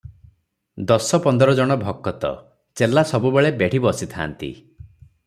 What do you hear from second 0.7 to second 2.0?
ଦଶ ପନ୍ଦର ଜଣ